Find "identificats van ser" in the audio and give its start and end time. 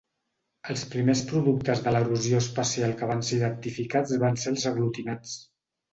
3.41-4.55